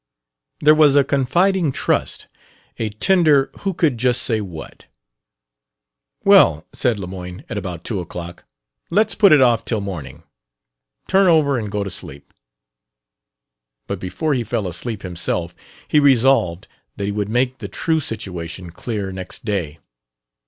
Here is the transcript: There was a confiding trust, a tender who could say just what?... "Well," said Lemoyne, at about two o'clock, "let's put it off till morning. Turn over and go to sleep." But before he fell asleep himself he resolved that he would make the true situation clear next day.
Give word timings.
There 0.61 0.73
was 0.73 0.95
a 0.95 1.03
confiding 1.03 1.71
trust, 1.71 2.27
a 2.79 2.89
tender 2.89 3.51
who 3.59 3.75
could 3.75 4.01
say 4.01 4.37
just 4.39 4.41
what?... 4.47 4.85
"Well," 6.23 6.65
said 6.73 6.97
Lemoyne, 6.97 7.45
at 7.49 7.55
about 7.59 7.83
two 7.83 7.99
o'clock, 7.99 8.43
"let's 8.89 9.13
put 9.13 9.31
it 9.31 9.41
off 9.41 9.63
till 9.63 9.79
morning. 9.79 10.23
Turn 11.07 11.27
over 11.27 11.59
and 11.59 11.69
go 11.71 11.83
to 11.83 11.91
sleep." 11.91 12.33
But 13.85 13.99
before 13.99 14.33
he 14.33 14.43
fell 14.43 14.67
asleep 14.67 15.03
himself 15.03 15.53
he 15.87 15.99
resolved 15.99 16.67
that 16.95 17.05
he 17.05 17.11
would 17.11 17.29
make 17.29 17.59
the 17.59 17.67
true 17.67 17.99
situation 17.99 18.71
clear 18.71 19.11
next 19.11 19.45
day. 19.45 19.77